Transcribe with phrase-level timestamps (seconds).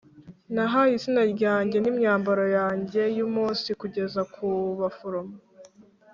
[0.53, 4.47] nahaye izina ryanjye n'imyambaro yanjye y'umunsi kugeza ku
[4.79, 5.35] baforomo